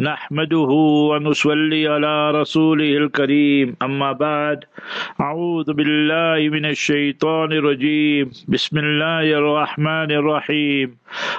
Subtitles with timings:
[0.00, 0.72] نحمده
[1.12, 3.76] ونصلي على رسوله الكريم.
[3.82, 4.64] أما بعد
[5.20, 8.30] أعوذ بالله من الشيطان الرجيم.
[8.48, 10.96] بسم الله الرحمن الرحيم.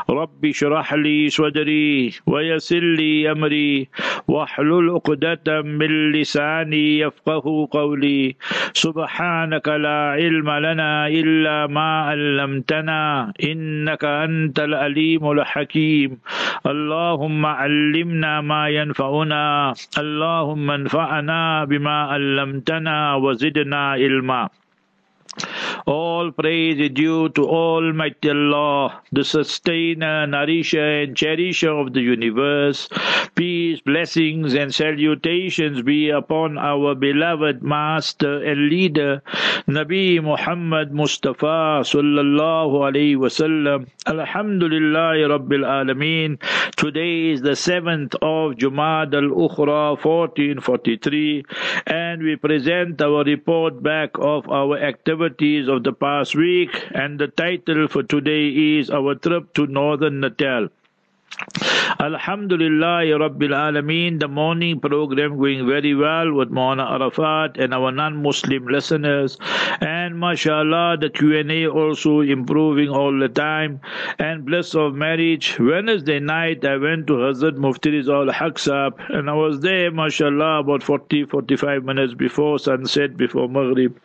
[0.10, 3.88] رب اشرح لي صدري ويسر لي أمري.
[4.28, 8.36] واحلل عقدة من لساني يفقه قولي.
[8.74, 13.34] سبحانك لا علم لنا إلا ما علمتنا.
[13.44, 16.10] إنك أنت الأليم الحكيم.
[16.66, 19.74] اللهم علمنا ما ينفعنا.
[19.98, 24.50] اللهم انفعنا بما علمتنا وزدنا علما.
[25.88, 32.90] All praise is due to Almighty Allah, the sustainer, nourisher, and cherisher of the universe.
[33.36, 39.22] Peace, blessings, and salutations be upon our beloved Master and Leader,
[39.70, 43.88] Nabi Muhammad Mustafa sallallahu alaihi wasallam.
[44.06, 46.40] Alhamdulillah Rabbil Alameen.
[46.76, 51.46] Today is the 7th of Jumad al-Ukhra 1443
[51.88, 55.21] and we present our report back of our activities
[55.70, 60.70] of the past week, and the title for today is Our Trip to Northern Natal.
[62.00, 68.66] Alhamdulillah, Rabbil Alameen, the morning program going very well with Mona Arafat and our non-Muslim
[68.66, 69.38] listeners.
[69.82, 73.82] And mashallah, the Q&A also improving all the time.
[74.18, 75.58] And bliss of marriage.
[75.60, 80.84] Wednesday night, I went to Hazrat Mufti Rizal Haqsab and I was there, mashallah, about
[80.84, 84.00] 40, 45 minutes before sunset, before Maghrib.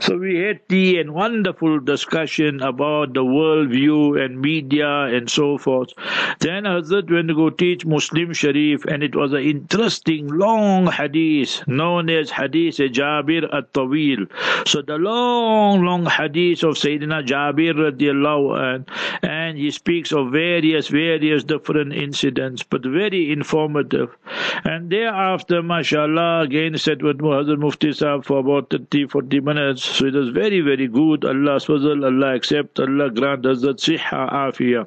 [0.00, 5.56] So we had tea and wonderful discussion about the world view and media and so
[5.58, 5.92] forth.
[6.40, 11.66] Then Hazrat went to go teach Muslim Sharif, and it was an interesting long hadith
[11.66, 14.28] known as Hadith Jabir at Tawil.
[14.66, 18.86] So the long, long hadith of Sayyidina Jabir radiallahu an,
[19.22, 24.16] and he speaks of various, various different incidents, but very informative.
[24.64, 29.84] And thereafter, mashallah, again sat with Hazrat Mufti Sahib for about 30, 40 minutes.
[29.84, 31.24] So it was very, very good.
[31.24, 34.86] Allah's fazl, Allah accept, Allah grant Hazrat Siha Afiyah.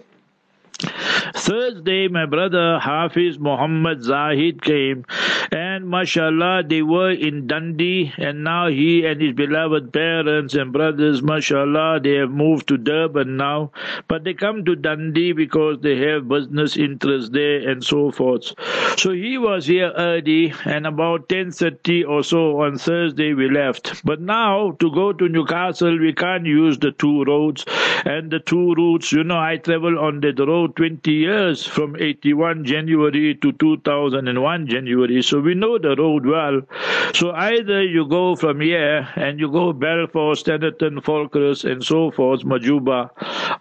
[0.82, 5.06] Thursday, my brother Hafiz Muhammad Zahid came,
[5.52, 11.22] and mashallah, they were in Dundee, and now he and his beloved parents and brothers,
[11.22, 13.72] mashallah, they have moved to Durban now,
[14.08, 18.54] but they come to Dundee because they have business interests there and so forth.
[18.98, 24.04] So he was here early, and about 10.30 or so on Thursday we left.
[24.06, 27.66] But now, to go to Newcastle, we can't use the two roads,
[28.06, 32.66] and the two routes, you know, I travel on the road 20 years from 81
[32.66, 36.62] January to 2001 January, so we know the road well.
[37.14, 42.42] So either you go from here and you go Belfast, Standerton, Volksrust, and so forth,
[42.42, 43.10] Majuba,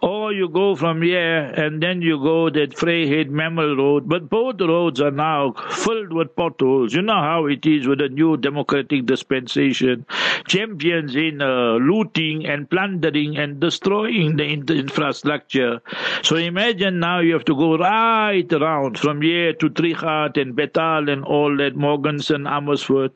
[0.01, 4.61] or you go from here and then you go that Vryheid Mammal Road, but both
[4.61, 6.93] roads are now filled with potholes.
[6.93, 10.05] You know how it is with the new democratic dispensation.
[10.47, 15.81] Champions in uh, looting and plundering and destroying the infrastructure.
[16.23, 21.09] So imagine now you have to go right around from here to Trichardt and Bethal
[21.09, 23.11] and all that, Morgenzon, Amersfoort.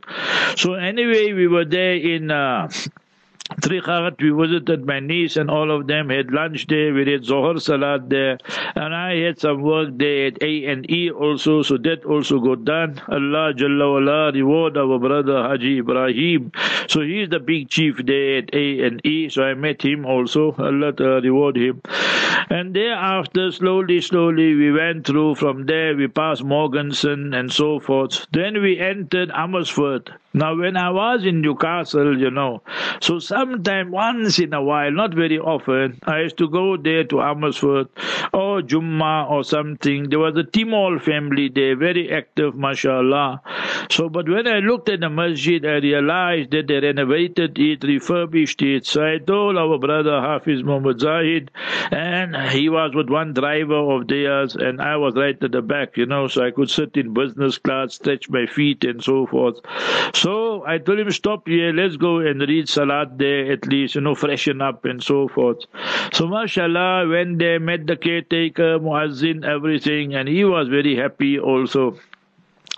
[0.57, 2.31] So anyway, we were there in.
[2.31, 2.69] Uh,
[3.61, 6.91] Trichardt, we visited my niece and all of them had lunch there.
[6.94, 8.39] We had Zohar Salat there,
[8.73, 11.61] and I had some work there at A and E also.
[11.61, 13.00] So that also got done.
[13.07, 16.51] Allah Jalla reward our brother Haji Ibrahim.
[16.88, 19.29] So he's the big chief there at A and E.
[19.29, 20.55] So I met him also.
[20.57, 21.84] Allah reward him.
[22.50, 25.35] And thereafter, slowly, slowly, we went through.
[25.35, 28.25] From there, we passed Morgenzon and so forth.
[28.31, 30.09] Then we entered Amersfoort.
[30.34, 32.61] Now, when I was in Newcastle, you know,
[33.00, 37.22] so sometime once in a while, not very often, I used to go there to
[37.22, 37.90] Amersfoort
[38.34, 40.09] or Jumma or something.
[40.09, 43.41] There was a Timol family there, very active, mashallah.
[43.90, 48.62] So, but when I looked at the masjid, I realized that they renovated it, refurbished
[48.62, 48.85] it.
[48.85, 51.52] So I told our brother Hafiz Muhammad Zahid,
[51.91, 55.97] and he was with one driver of theirs, and I was right at the back,
[55.97, 59.59] you know, so I could sit in business class, stretch my feet, and so forth.
[60.14, 64.16] So I told him, stop here, let's go and read Salat at least, you know,
[64.16, 65.66] freshen up and so forth.
[66.13, 71.97] So, mashallah, when they met the caretaker, Muazzin, everything, and he was very happy also.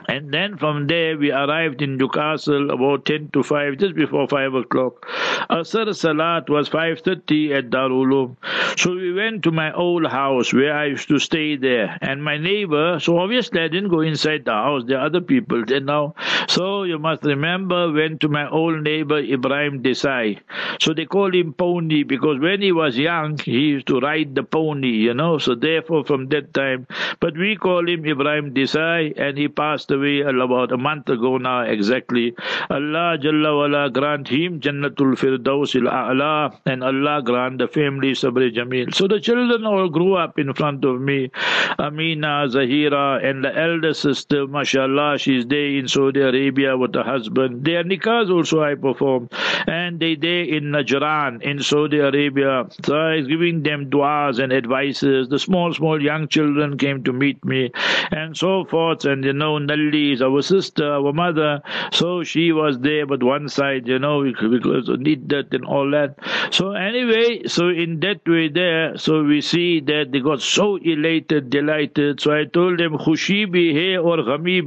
[0.07, 4.53] And then from there we arrived in Newcastle about 10 to 5, just before 5
[4.53, 5.05] o'clock.
[5.49, 8.37] Asr Salat was 5.30 at Darul
[8.77, 11.97] So we went to my old house where I used to stay there.
[12.01, 15.65] And my neighbor, so obviously I didn't go inside the house, there are other people
[15.65, 16.15] there now.
[16.47, 20.39] So you must remember, went to my old neighbor Ibrahim Desai.
[20.79, 24.43] So they call him Pony because when he was young, he used to ride the
[24.43, 25.37] pony, you know.
[25.37, 26.87] So therefore from that time,
[27.19, 31.61] but we call him Ibrahim Desai and he passed away about a month ago now
[31.61, 32.35] exactly.
[32.69, 38.93] Allah Jalla wala grant him Jannatul Firdaus A'la and Allah grant the family Sabri Jamil.
[38.93, 41.31] So the children all grew up in front of me.
[41.79, 47.65] Amina, Zahira and the elder sister, mashallah, she's there in Saudi Arabia with her husband.
[47.65, 49.31] Their nikahs also I performed.
[49.67, 52.67] And they there in Najran in Saudi Arabia.
[52.85, 55.29] So I was giving them du'as and advices.
[55.29, 57.71] The small, small young children came to meet me
[58.11, 59.05] and so forth.
[59.05, 59.57] And you know,
[59.93, 61.61] Is our sister, our mother.
[61.91, 66.15] So she was there, but one side, you know, because need that and all that.
[66.51, 71.49] So anyway, so in that way there, so we see that they got so elated,
[71.49, 72.19] delighted.
[72.19, 74.57] So I told them, Khushi bhi hai or ghami.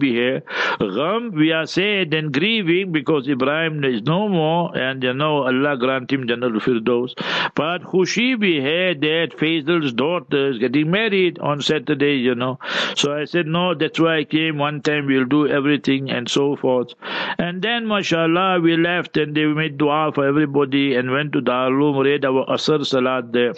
[0.81, 5.77] Gham, we are sad and grieving because Ibrahim is no more, and you know, Allah
[5.77, 7.15] grant him Jannal Firdaus.
[7.55, 12.59] But Khushi bhi hai that Faisal's daughter is getting married on Saturday, you know.
[12.97, 16.57] So I said, no, that's why I came one time, we'll do everything and so
[16.57, 16.95] forth.
[17.39, 22.05] And then, mashallah, we left and they made dua for everybody and went to Darul
[22.05, 23.55] read our Asr Salat there.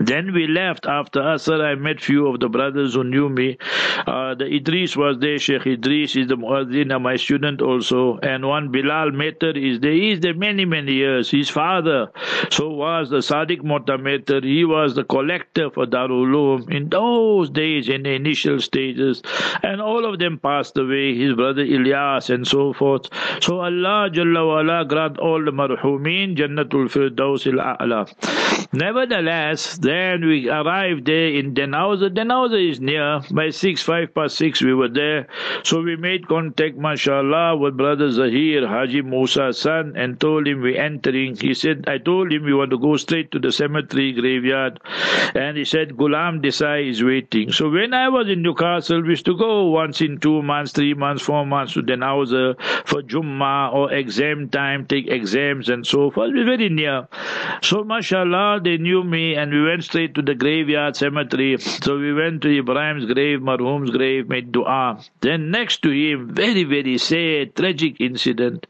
[0.00, 1.60] Then we left after Asr.
[1.62, 3.58] I met few of the brothers who knew me.
[4.06, 5.38] Uh, the Idris was there.
[5.38, 8.18] Sheikh Idris is the Muazzin, my student also.
[8.22, 9.92] And one Bilal Meter is there.
[9.92, 11.30] He is there many, many years.
[11.30, 12.10] His father,
[12.50, 14.40] so was the Sadiq Mota Meter.
[14.40, 19.22] He was the collector for Darul in those days, in the initial stages.
[19.62, 21.14] And all of them passed away.
[21.14, 23.08] His brother Ilyas and so forth.
[23.40, 28.08] So Allah Jalla wala grant all the marhumin Jannatul Firdaus al-A'la.
[28.72, 32.10] Nevertheless, then we arrived there in Dannhauser.
[32.14, 33.20] Dannhauser is near.
[33.30, 35.26] By six, five past six, we were there.
[35.64, 40.80] So we made contact, mashallah, with brother Zahir, Haji Musa's son, and told him we're
[40.80, 41.36] entering.
[41.36, 44.80] He said, I told him we want to go straight to the cemetery graveyard.
[45.34, 47.52] And he said, Gulam Desai is waiting.
[47.52, 50.94] So when I was in Newcastle, we used to go once in two months, three
[50.94, 52.54] months, four months to Dannhauser
[52.86, 56.32] for Jummah or exam time, take exams and so forth.
[56.32, 57.08] Was very near.
[57.62, 61.58] So mashallah, they knew me and we went straight to the graveyard cemetery.
[61.58, 65.00] So we went to Ibrahim's grave, Marhum's grave, made dua.
[65.20, 68.66] Then next to him, very, very sad, tragic incident.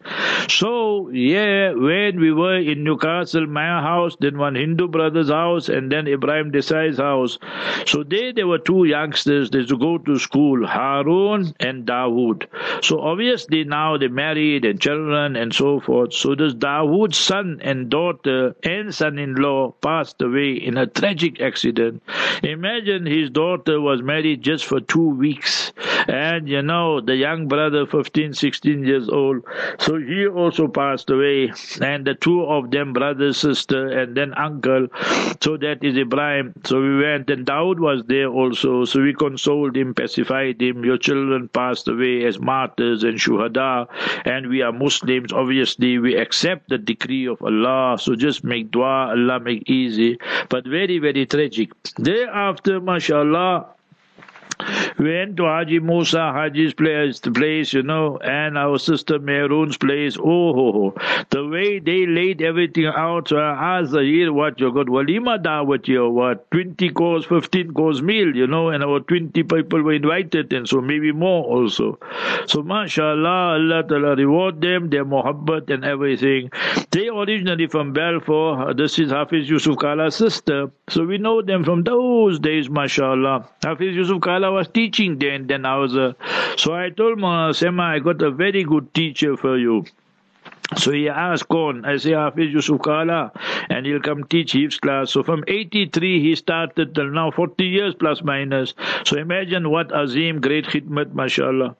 [0.48, 5.90] So, yeah, when we were in Newcastle, my house, then one Hindu brother's house, and
[5.90, 7.38] then Ibrahim Desai's house.
[7.86, 12.46] So there, there were two youngsters, they used to go to school, Harun and Dawood.
[12.82, 16.12] So obviously now they married and children and so forth.
[16.12, 22.02] So this Dawood's son and daughter and son-in-law passed away in a tragic accident.
[22.42, 25.72] Imagine his daughter was married just for two weeks.
[26.08, 29.44] And you know, the young brother, 15, 16 years old,
[29.78, 31.52] so he also passed away.
[31.80, 34.88] And the two of them, brother, sister, and then uncle.
[35.40, 36.54] So that is Ibrahim.
[36.64, 38.84] So we went, and Daud was there also.
[38.84, 40.84] So we consoled him, pacified him.
[40.84, 43.86] Your children passed away as martyrs and shuhada,
[44.24, 45.32] and we are Muslims.
[45.32, 47.98] Obviously, we accept the decree of Allah.
[48.00, 50.18] So just make dua, Allah make easy.
[50.48, 51.72] But very, very tragic.
[51.96, 53.66] Thereafter, mashallah,
[54.98, 60.16] went to Haji Musa Haji's place, the place, you know, and our sister Meroon's place.
[60.18, 60.94] Oh, ho, ho.
[61.30, 63.28] the way they laid everything out.
[63.28, 68.34] So I asked what you got walima dawat here, what 20 course, 15 course meal,
[68.34, 71.98] you know, and our 20 people were invited, and so maybe more also.
[72.46, 76.50] So mashallah, Allah Ta'ala reward them, their muhabbat and everything.
[76.90, 78.70] They originally from Balfour.
[78.70, 80.70] Uh, this is Hafiz Yusuf Kala's sister.
[80.88, 83.48] So we know them from those days, mashallah.
[83.62, 86.12] Hafiz Yusuf Kala was teaching then, then I was, uh,
[86.56, 89.84] so I told Mona Sema, I got a very good teacher for you.
[90.76, 93.32] So he asked Kon, I say Hafiz Yusuf Kala,
[93.68, 95.10] and he'll come teach his class.
[95.10, 98.74] So from 83 he started till now, 40 years plus minus.
[99.04, 101.74] So imagine what Azim, great khidmat, mashallah.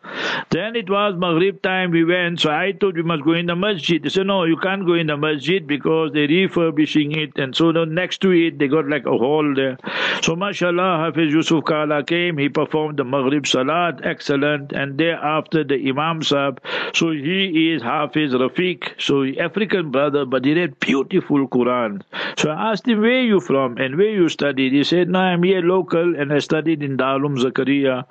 [0.50, 3.54] Then it was Maghrib time, we went, so I thought we must go in the
[3.54, 4.02] masjid.
[4.02, 7.38] They said, no, you can't go in the masjid because they're refurbishing it.
[7.38, 9.78] And so the next to it, they got like a hall there.
[10.23, 14.73] So mashallah, Hafiz Yusuf Kala came, he performed the Maghrib Salat, excellent.
[14.73, 16.61] And thereafter the Imam Sahib,
[16.92, 22.03] so he is Hafiz Rafiq Arabic, so African brother, but he read beautiful Quran.
[22.37, 24.73] So I asked him, where you from and where you studied?
[24.73, 28.05] He said, no, I'm here local and I studied in Darul Zakaria.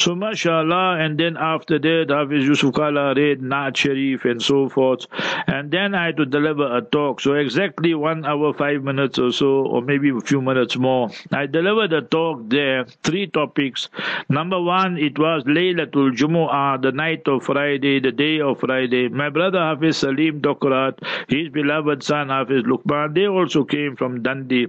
[0.00, 5.06] So mashallah, and then after that, Hafiz Yusuf Kala read Naat Sharif and so forth.
[5.46, 7.20] And then I had to deliver a talk.
[7.20, 11.10] So exactly one hour, five minutes or so, or maybe a few minutes more.
[11.32, 13.88] I delivered a talk there, three topics.
[14.28, 19.08] Number one, it was Laylatul Jumu'ah, the night of Friday, the day of Friday.
[19.08, 24.68] My brother Hafiz Salim Dokrat, his beloved son Hafiz Lukman, they also came from Dundee.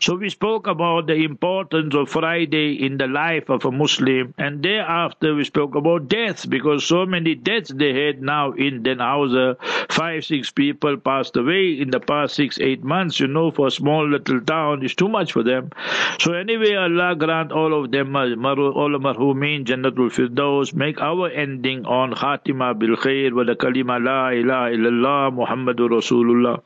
[0.00, 4.62] So we spoke about the importance of Friday in the life of a Muslim, and
[4.62, 9.56] thereafter we spoke about death because so many deaths they had now in Dannhauser.
[9.90, 13.20] Five, six people passed away in the past six, eight months.
[13.20, 15.70] You know, for a small little town, it's too much for them.
[16.18, 21.30] So anyway, Allah grant all of them, uh, all of marhumin, Jannatul Firdaus, make our
[21.30, 26.60] ending on Khatima bil Khair wa the kalima la ilaha illallah Muhammadur Rasulullah.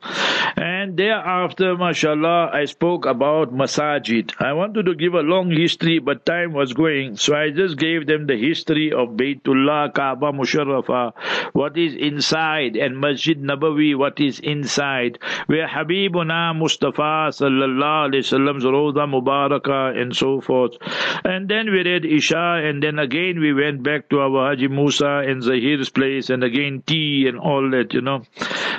[0.57, 4.33] And thereafter, mashallah, I spoke about masajid.
[4.39, 8.07] I wanted to give a long history, but time was going, so I just gave
[8.07, 11.13] them the history of Baytullah, Kaaba Musharrafa,
[11.53, 18.65] what is inside, and Masjid Nabawi, what is inside, where Habibuna Mustafa sallallahu alaihi wasallam's
[18.65, 20.77] Roda Mubaraka and so forth.
[21.23, 25.23] And then we read Isha, and then again we went back to our Haji Musa
[25.27, 28.23] and Zahir's place, and again tea and all that, you know.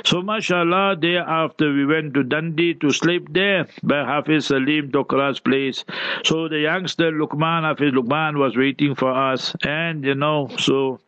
[0.04, 5.84] So mashallah, thereafter we went to Dundee to sleep there by Hafiz Salim Dokrat's place.
[6.24, 11.00] So the youngster Lukman, Hafiz Lukman was waiting for us and you know, so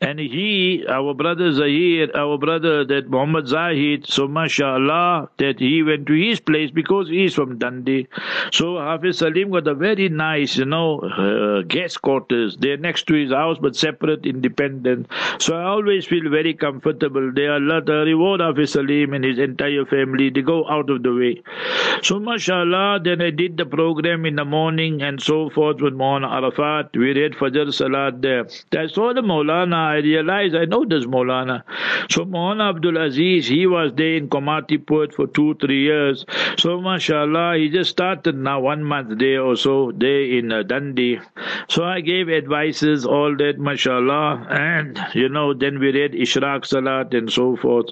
[0.00, 6.06] and he, our brother Zahir, our brother that Muhammad Zahid, so mashallah, that he went
[6.06, 8.08] to his place because he is from Dundee.
[8.52, 12.56] So Hafiz Salim got a very nice, you know, uh, guest quarters.
[12.58, 15.08] They're next to his house but separate, independent.
[15.38, 17.32] So I always feel very comfortable.
[17.34, 20.30] They are Allah the reward Hafiz Salim and his entire family.
[20.30, 21.42] They go out of the way.
[22.02, 26.30] So mashallah, then I did the program in the morning and so forth with Maulana
[26.30, 26.90] Arafat.
[26.94, 28.46] We read Fajr Salat there.
[28.76, 31.62] I saw the Maulana, I realized I know this Maulana.
[32.10, 36.24] So Maulana Abdul Aziz, he was there in Komatipoort for two, three years.
[36.58, 41.20] So mashallah, he just started now one month there or so, there in uh, Dundee.
[41.68, 44.46] So I gave advices, all that, mashallah.
[44.50, 47.86] And, you know, then we read Ishraq Salat and so forth.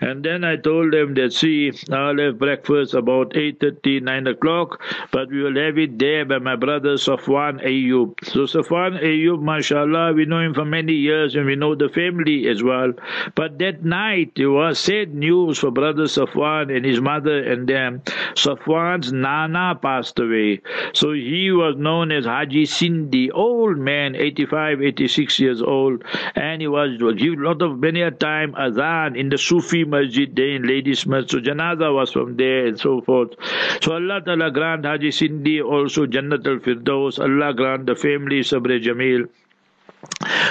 [0.00, 4.80] And then I told them that, see, I'll have breakfast about 8.30, 9 o'clock,
[5.12, 8.14] but we will have it there by my brother Safwan Ayub.
[8.24, 12.48] So Safwan Ayub, mashallah, we know him for many years and we know the family
[12.48, 12.92] as well.
[13.34, 18.02] But that night it was sad news for brother Safwan and his mother and them.
[18.34, 20.60] Safwan's Nana passed away.
[20.92, 26.02] So he was known as Haji Sindhi, old man, 85, 86 years old,
[26.34, 30.54] and he was give lot of many a time azan in the Sufi Masjid there
[30.56, 31.30] in Ladysmith.
[31.30, 33.34] So Janaza was from there and so forth.
[33.80, 37.18] So Allah Ta'ala grant Haji Sindhi also Jannat al-Firdaus.
[37.18, 39.28] Allah grant the family Sabri Jamil.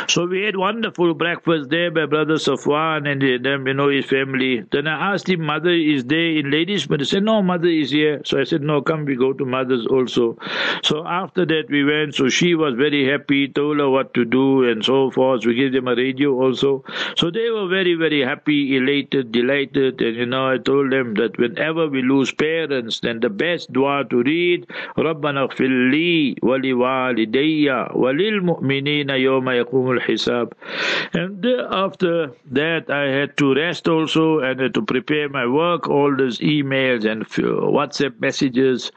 [0.09, 4.65] So we had wonderful breakfast there by Brother Safwan and them, you know, his family.
[4.73, 6.87] Then I asked him, Mother is there in ladies?
[6.87, 8.23] But he said, No, Mother is here.
[8.25, 10.39] So I said, No, come, we go to Mother's also.
[10.83, 12.15] So after that we went.
[12.15, 15.45] So she was very happy, told her what to do and so forth.
[15.45, 16.85] We gave them a radio also.
[17.17, 20.01] So they were very, very happy, elated, delighted.
[20.01, 24.05] And you know, I told them that whenever we lose parents, then the best dua
[24.09, 29.09] to read, رَبَّنَا اغْفِرْ لِي وَلِوَالِدَيَّ وَلِلْمُؤْمِنِينَ
[29.43, 30.53] يَوْمَ يَقُومُ الْحِسَابِ
[31.15, 36.15] And after that, I had to rest also and had to prepare my work, all
[36.17, 38.91] those emails and WhatsApp messages.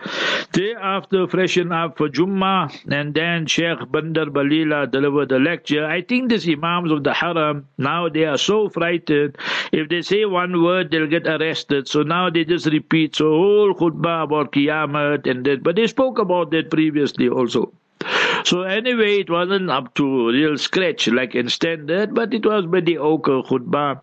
[0.54, 5.86] Thereafter, freshen up for Jummah, and then Sheikh Bandar Balila delivered a lecture.
[5.86, 9.38] I think these Imams of the Haram, now they are so frightened.
[9.72, 11.88] If they say one word, they'll get arrested.
[11.88, 13.16] So now they just repeat.
[13.16, 15.63] So whole khutbah about Qiyamah and that.
[15.63, 17.74] But they spoke about that previously also.
[18.45, 23.43] So anyway, it wasn't up to real scratch like in standard, but it was mediocre
[23.43, 24.00] khutbah.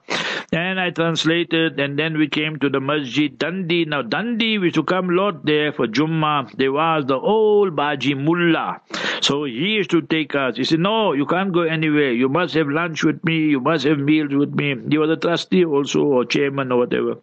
[0.51, 3.88] And I translated, and then we came to the masjid Dandi.
[3.88, 6.51] Now Dandi, we used to come lot there for Jummah.
[6.57, 8.81] There was the old Baji Mullah.
[9.21, 10.57] So he used to take us.
[10.57, 12.12] He said, no, you can't go anywhere.
[12.12, 13.47] You must have lunch with me.
[13.47, 14.75] You must have meals with me.
[14.89, 17.15] He was a trustee also, or chairman or whatever.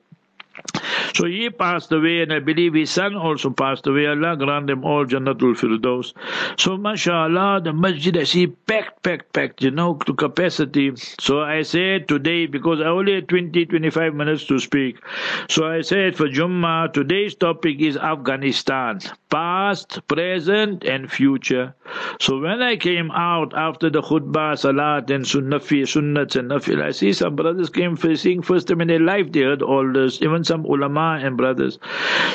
[1.14, 4.06] So he passed away, and I believe his son also passed away.
[4.06, 6.12] Allah grant them all Jannatul Firdaus.
[6.58, 10.92] So, mashallah, the masjid I see packed, packed, packed, you know, to capacity.
[11.20, 14.98] So I said today, because I only had 20, 25 minutes to speak.
[15.48, 19.00] So I said for Jummah, today's topic is Afghanistan.
[19.30, 21.74] past, present, and future.
[22.20, 26.90] So when I came out after the khutbah, salat, and sunnafi, sunnats and nafil, I
[26.90, 30.44] see some brothers came facing first time in their life, they heard all this, even
[30.44, 31.78] some ulama and brothers.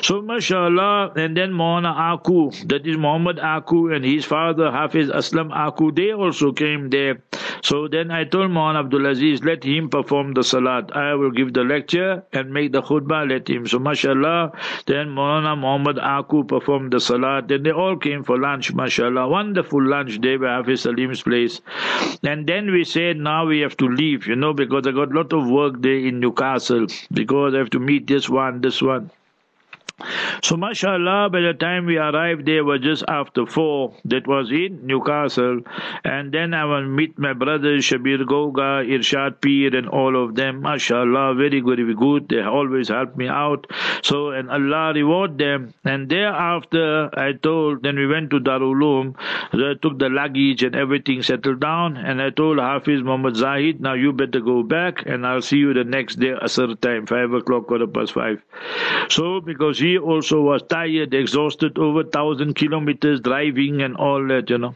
[0.02, 5.52] So mashallah, and then Maulana Aku, that is Muhammad Aku and his father Hafiz Aslam
[5.54, 7.22] Aku, they also came there.
[7.64, 10.96] So then I told Maulana Abdul Aziz, let him perform the salat.
[10.96, 13.68] I will give the lecture and make the khutbah, let him.
[13.68, 14.52] So mashallah,
[14.86, 17.48] then Maulana Muhammad Aku performed the salat.
[17.48, 19.28] Then they all came for lunch, mashallah.
[19.28, 21.62] Wonderful lunch day by Hafiz Salim's place.
[22.24, 25.16] And then we said, now we have to leave, you know, because I got a
[25.16, 29.12] lot of work there in Newcastle, because I have to meet this one, this one.
[30.44, 33.94] So, mashallah, by the time we arrived there was just after four.
[34.04, 35.62] That was in Newcastle.
[36.04, 40.62] And then I will meet my brothers, Shabir Goga, Irshad Peer, and all of them.
[40.62, 42.28] Mashallah, very good, very good.
[42.30, 43.68] They always help me out.
[44.04, 45.74] So, and Allah reward them.
[45.86, 49.16] And thereafter, I told, then we went to Darul Uloom.
[49.54, 51.96] I took the luggage and everything settled down.
[51.96, 55.74] And I told Hafiz Muhammad Zahid, now you better go back and I'll see you
[55.74, 58.42] the next day, Asr time, 5 o'clock, quarter past 5.
[59.10, 64.58] So, because he also was tired, exhausted, over thousand kilometers driving and all that, you
[64.58, 64.76] know.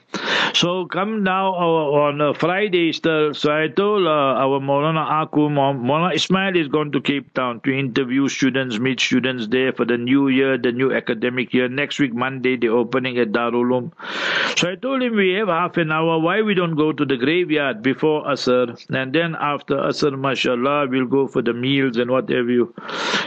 [0.54, 6.16] So come now on uh, Friday, still, so I told uh, our Maulana Aku, Maulana
[6.16, 10.28] Ismail is going to Cape Town to interview students, meet students there for the new
[10.28, 11.70] year, the new academic year.
[11.70, 14.58] Next week, Monday, they're opening at Darul Uloom.
[14.58, 16.20] So I told him we have half an hour.
[16.20, 18.76] Why we don't go to the graveyard before Asr?
[18.90, 22.74] And then after Asr, mashallah, we'll go for the meals and whatever you.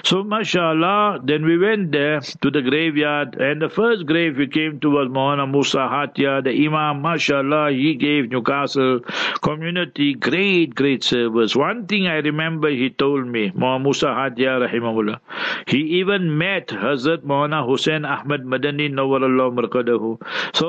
[0.05, 3.37] So mashallah, then we went there to the graveyard.
[3.37, 7.95] And the first grave we came to was Maulana Musa Hatia, the Imam mashallah, he
[7.95, 9.00] gave Newcastle
[9.42, 11.54] community great, great service.
[11.54, 15.19] One thing I remember he told me, Muhammad Musa Hadia rahimahullah,
[15.66, 20.11] he even met Hazrat Maulana Hussein Ahmad Madani Nawarallah Markadahu.
[20.54, 20.66] So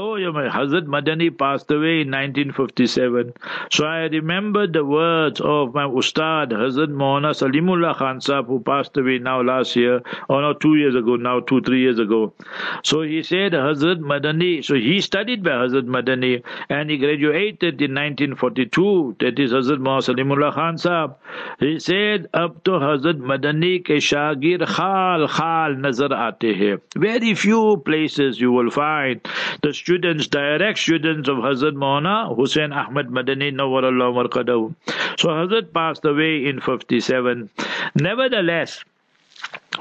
[0.55, 3.33] Hazrat Madani passed away in 1957.
[3.71, 8.97] So I remember the words of my Ustad, Hazrat Maulana Salimullah Khan Sahib, who passed
[8.97, 12.33] away now last year, or two years ago, now two, three years ago.
[12.83, 16.22] So he said Hazrat Madani, so he studied by Hazrat Madani,
[16.69, 19.17] and he graduated in 1942.
[19.19, 21.15] That is Hazrat Muhammad Salimullah Khan.
[21.59, 26.77] He said, up to Hazrat Madani ke shagir khal khal nazar aate hai.
[26.95, 29.21] Very few places you will find
[29.61, 34.73] the students, direct students of Hazrat Maulana Hussein Ahmad Madani Nawarallah Markadahu.
[35.17, 37.49] So Hazrat passed away in 57.
[37.95, 38.83] Nevertheless,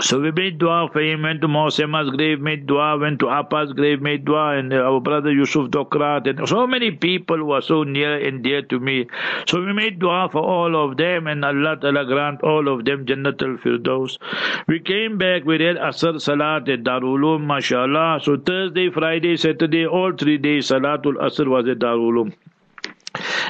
[0.01, 3.73] so we made dua for him, went to Mosema's grave, made dua, went to Appa's
[3.73, 7.61] grave, made dua, and uh, our brother Yusuf Dokrat, and so many people who are
[7.61, 9.07] so near and dear to me.
[9.47, 13.05] So we made dua for all of them, and Allah Ta'ala grant all of them
[13.05, 14.19] Jannat al-Firdaus.
[14.66, 18.21] We came back, we read Asr Salat at Darul Uloom, mashallah.
[18.23, 22.33] So Thursday, Friday, Saturday, all three days, Salatul Asr was at Darul Uloom.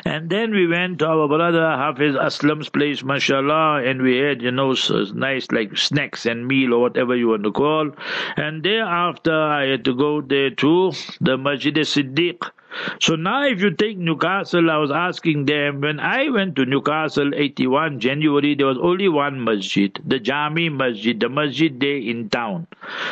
[0.04, 4.50] And then we went to our brother Hafiz Aslam's place, mashallah, and we had, you
[4.50, 4.74] know,
[5.14, 7.90] nice like snacks and meal or whatever you want to call.
[8.36, 12.50] And thereafter, I had to go there to the Masjid Siddiq.
[13.00, 17.34] So now, if you take Newcastle, I was asking them when I went to Newcastle
[17.34, 22.66] 81 January, there was only one masjid, the Jami Masjid, the masjid there in town.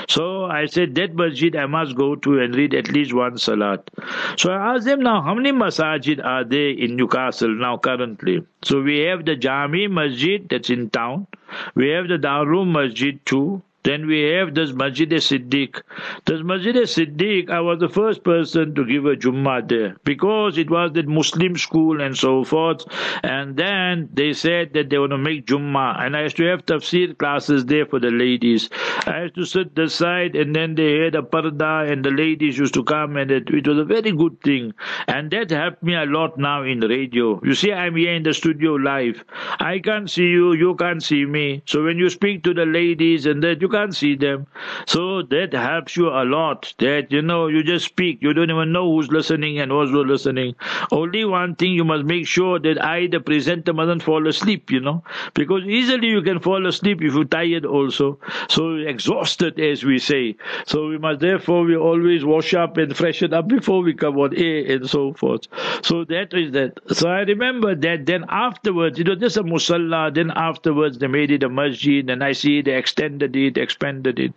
[0.08, 3.90] So I said, that masjid I must go to and read at least one salat.
[4.36, 8.44] So I asked them now, how many masajid are there in Newcastle now currently?
[8.62, 11.26] So we have the Jami Masjid that's in town.
[11.74, 13.62] We have the Darul Masjid too.
[13.82, 15.80] Then we have this Masjid Siddiq.
[16.26, 20.70] This Masjid Siddiq, I was the first person to give a Jummah there because it
[20.70, 22.84] was the Muslim school and so forth.
[23.22, 26.04] And then they said that they want to make Jummah.
[26.04, 28.68] And I used to have tafsir classes there for the ladies.
[29.06, 32.58] I used to sit the side and then they had a parda and the ladies
[32.58, 34.74] used to come and it, it was a very good thing.
[35.08, 37.40] And that helped me a lot now in radio.
[37.42, 39.24] You see, I'm here in the studio live.
[39.58, 41.62] I can't see you, you can't see me.
[41.66, 44.46] So when you speak to the ladies and that you can't see them.
[44.86, 46.72] So that helps you a lot.
[46.78, 48.18] That you know, you just speak.
[48.22, 50.54] You don't even know who's listening and who's not listening.
[50.92, 54.70] Only one thing you must make sure that I, the presenter, mustn't fall asleep.
[54.70, 55.04] You know,
[55.34, 58.18] because easily you can fall asleep if you're tired also.
[58.48, 60.36] So exhausted, as we say.
[60.66, 64.34] So we must therefore we always wash up and freshen up before we come on
[64.36, 65.46] air and so forth.
[65.82, 66.78] So that is that.
[66.92, 68.06] So I remember that.
[68.06, 70.12] Then afterwards, it was just a musalla.
[70.12, 74.32] Then afterwards, they made it a masjid, and I see they extended it expanded it.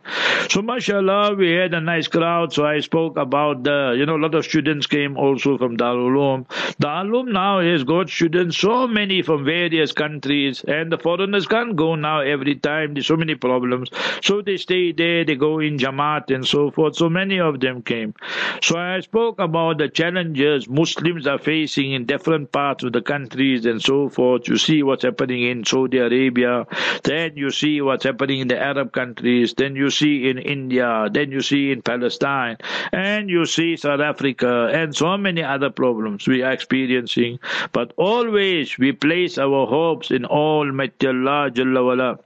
[0.50, 2.54] So mashallah, we had a nice crowd.
[2.54, 6.12] So I spoke about the, you know, a lot of students came also from Darul
[6.12, 6.46] Uloom.
[6.82, 11.76] Darul Uloom now has got students, so many from various countries, and the foreigners can't
[11.76, 12.94] go now every time.
[12.94, 13.90] There's so many problems.
[14.22, 16.96] So they stay there, they go in Jamaat and so forth.
[16.96, 18.14] So many of them came.
[18.62, 23.66] So I spoke about the challenges Muslims are facing in different parts of the countries
[23.66, 24.48] and so forth.
[24.48, 26.66] You see what's happening in Saudi Arabia,
[27.04, 31.32] then you see what's happening in the Arab countries, then you see in India, then
[31.32, 32.58] you see in Palestine,
[32.92, 37.40] and you see South Africa, and so many other problems we are experiencing.
[37.72, 42.20] But always we place our hopes in Almighty Allah Jalla wala.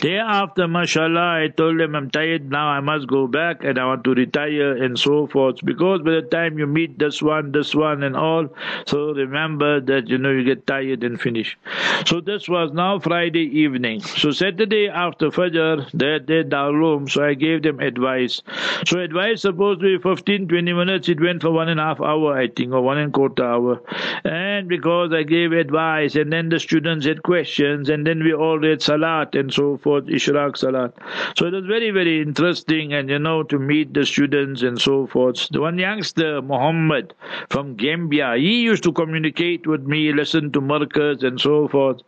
[0.00, 4.04] Thereafter, mashallah, I told them I'm tired now, I must go back and I want
[4.04, 5.56] to retire and so forth.
[5.64, 8.48] Because by the time you meet this one, this one, and all,
[8.86, 11.58] so remember that you know you get tired and finish.
[12.06, 14.00] So this was now Friday evening.
[14.00, 18.40] So Saturday after Fajr, they did room, so I gave them advice.
[18.86, 22.00] So advice supposed to be 15, 20 minutes, it went for one and a half
[22.00, 23.82] hour, I think, or one and a quarter hour.
[24.22, 28.60] And because I gave advice, and then the students had questions, and then we all
[28.60, 30.92] read Salat and so forth forth, Ishraq Salat.
[31.36, 35.06] So it was very, very interesting and you know, to meet the students and so
[35.06, 35.48] forth.
[35.50, 37.14] The one youngster, Muhammad
[37.50, 42.02] from Gambia, he used to communicate with me, listen to Markaz and so forth.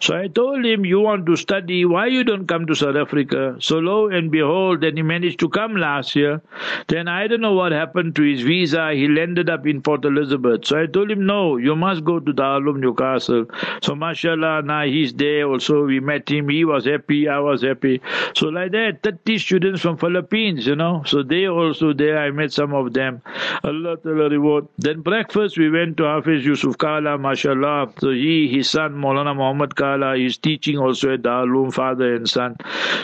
[0.00, 3.56] So I told him, You want to study, why you don't come to South Africa?
[3.60, 6.40] So lo and behold, then he managed to come last year.
[6.88, 8.92] Then I don't know what happened to his visa.
[8.92, 10.66] He landed up in Port Elizabeth.
[10.66, 13.46] So I told him, No, you must go to Darul Newcastle.
[13.82, 15.84] So mashallah, now he's there also.
[15.84, 16.48] We met him.
[16.48, 17.25] He was happy.
[17.28, 18.00] I was happy.
[18.34, 21.02] So like that, 30 students from Philippines, you know.
[21.06, 22.18] So they also there.
[22.18, 23.22] I met some of them.
[23.64, 24.68] Allah Ta'ala reward.
[24.78, 27.92] Then breakfast, we went to Hafiz Yusuf Kala, mashallah.
[27.98, 32.56] So he, his son, Maulana Muhammad Kala, he's teaching also at Darul father and son.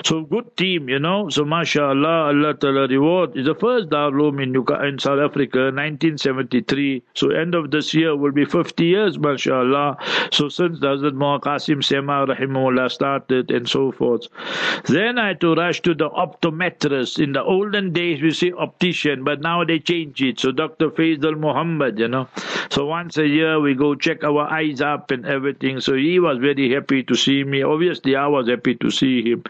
[0.04, 1.28] So good team, you know.
[1.28, 3.36] So mashallah, Allah Ta'ala reward.
[3.36, 4.54] It's the first Darul in,
[4.86, 7.02] in South Africa, 1973.
[7.14, 9.96] So end of this year will be 50 years, mashallah.
[10.32, 14.01] So since Hazrat Muhammad Qasim Sema Rahimullah started and so forth.
[14.84, 17.22] Then I had to rush to the optometrist.
[17.22, 20.40] In the olden days, we say optician, but now they change it.
[20.40, 20.90] So Dr.
[20.90, 22.28] Faisal Muhammad, you know.
[22.70, 25.80] So once a year, we go check our eyes up and everything.
[25.80, 27.62] So he was very happy to see me.
[27.62, 29.44] Obviously, I was happy to see him.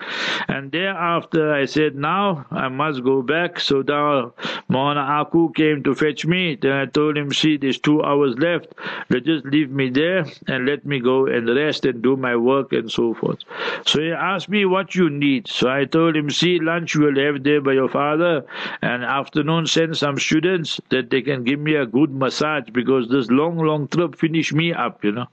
[0.48, 3.60] And thereafter, I said, now I must go back.
[3.60, 4.34] So now
[4.70, 6.56] Mohana Aku came to fetch me.
[6.56, 8.74] Then I told him, see, there's two hours left.
[9.08, 12.72] Let just leave me there and let me go and rest and do my work
[12.72, 13.38] and so forth.
[13.86, 15.48] So he asked me what you need.
[15.48, 18.44] So I told him, see, lunch you will have there by your father,
[18.80, 23.30] and afternoon send some students that they can give me a good massage because this
[23.30, 25.26] long, long trip finish me up, you know.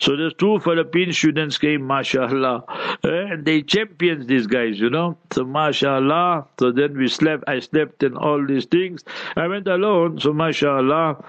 [0.00, 2.64] So there's two Philippine students came, mashallah,
[3.02, 5.16] and they champions these guys, you know.
[5.32, 6.46] So mashallah.
[6.58, 9.04] So then we slept, I slept and all these things.
[9.36, 11.24] I went alone, so mashallah.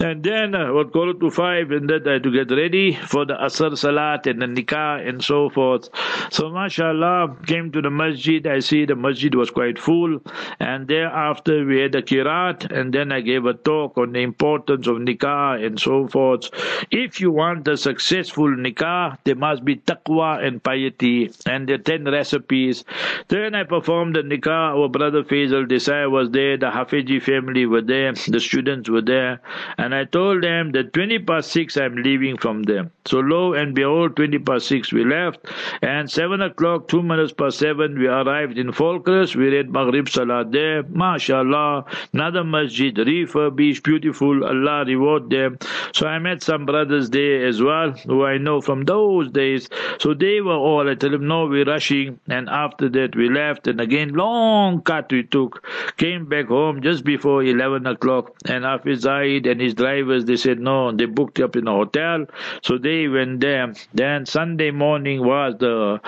[0.00, 3.24] And then uh, what it to five, and then I had to get ready for
[3.24, 5.88] the Asr Salat and the Nikah and so forth.
[6.30, 8.46] So mashallah mashallah, came to the masjid.
[8.46, 10.20] I see the masjid was quite full.
[10.60, 14.86] And thereafter, we had a kirat, and then I gave a talk on the importance
[14.86, 16.50] of nikah and so forth.
[16.90, 22.04] If you want a successful nikah, there must be taqwa and piety, and the 10
[22.04, 22.84] recipes.
[23.28, 24.76] Then I performed the nikah.
[24.78, 29.40] Our brother Faisal Desai was there, the Hafiji family were there, the students were there.
[29.78, 32.90] And I told them that 20 past 6 I'm leaving from them.
[33.06, 35.46] So lo and behold, 20 past 6 we left,
[35.82, 39.34] and 7 o'clock two minutes past seven, we arrived in Volksrust.
[39.34, 40.82] We read Maghrib Salah there.
[40.82, 41.86] MashaAllah.
[42.12, 44.44] Another masjid, refurbished, beautiful.
[44.44, 45.58] Allah reward them.
[45.94, 49.68] So I met some brothers there as well, who I know from those days.
[49.98, 52.20] So they were all, I tell them, no, we're rushing.
[52.28, 53.66] And after that, we left.
[53.66, 55.66] And again, long cut we took.
[55.96, 58.34] Came back home just before 11 o'clock.
[58.44, 62.26] And Hafiz Zaid and his drivers, they said, no, they booked up in a hotel.
[62.62, 63.72] So they went there.
[63.94, 66.00] Then Sunday morning was the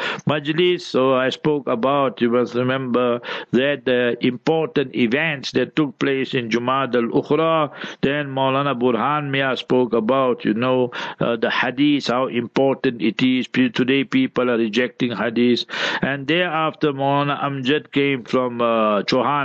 [0.51, 3.21] majlis so I spoke about, you must remember,
[3.53, 7.71] that the important events that took place in Jumad al-Ukhra.
[8.03, 13.49] Then Maulana Burhan Mia spoke about, you know, uh, the hadith, how important it is.
[13.49, 15.65] Today people are rejecting hadith.
[16.03, 19.03] And thereafter Maulana Amjad came from uh,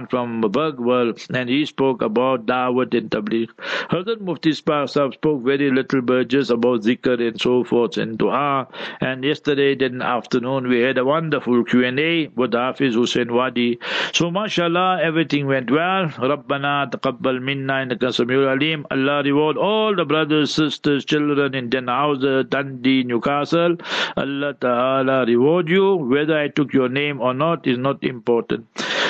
[0.10, 3.50] from Bergville and he spoke about Dawat and Tabligh.
[3.90, 8.68] Hazrat Mufti Sahib spoke very little but just about zikr and so forth and dua.
[9.02, 13.80] And yesterday, then afternoon, we had had a wonderful Q&A with Hafiz Hussein Wadi.
[14.14, 16.06] So mashallah, everything went well.
[16.08, 18.86] Rabbana taqabbal minna innaka samiul alim.
[18.92, 23.76] Allah reward all the brothers, sisters, children in Dannhauser, Dundee, Newcastle.
[24.16, 25.96] Allah Ta'ala reward you.
[25.96, 28.66] Whether I took your name or not is not important.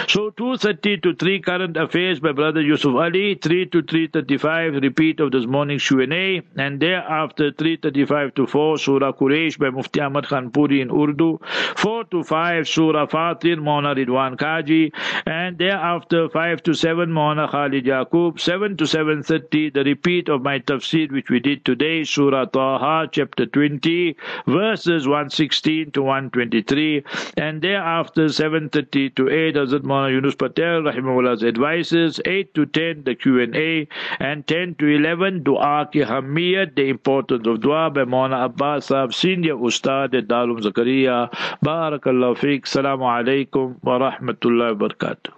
[0.07, 5.31] So 2.30 to 3 current affairs by Brother Yusuf Ali, 3 to 3.35 repeat of
[5.31, 10.81] this morning's Q&A, and thereafter 3.35 to 4 Surah Quraysh by Mufti Ahmad Khan Puri
[10.81, 11.39] in Urdu,
[11.75, 14.91] 4 to 5 Surah Fatir, Mona Ridwan Kaji,
[15.25, 20.59] and thereafter 5 to 7 Mona Khalid Yaqub, 7 to 7.30 the repeat of my
[20.59, 24.15] tafsir which we did today, Surah Taha, chapter 20,
[24.45, 27.03] verses 116 to 123,
[27.37, 33.15] and thereafter 7.30 to 8 Hazrat Maulana Yunus Patel Rahimahullah's advices, 8 to 10 the
[33.15, 33.87] Q&A,
[34.19, 39.13] and 10 to 11 Dua ki Hamiyat, the importance of Dua by Maulana Abbas Sahab,
[39.13, 41.29] Senior Ustad at Darul Zakaria.
[41.63, 42.63] Barakallahu Fiqh.
[42.63, 45.34] Assalamu alaikum wa rahmatullahi wa barakatuh.